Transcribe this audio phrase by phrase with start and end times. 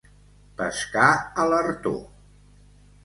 [0.61, 1.09] Pescar
[1.43, 1.95] a l'artó.